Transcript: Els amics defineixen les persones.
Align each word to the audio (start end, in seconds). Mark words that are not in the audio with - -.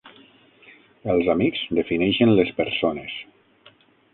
Els 1.13 1.29
amics 1.35 1.61
defineixen 1.81 2.35
les 2.41 2.53
persones. 2.63 3.17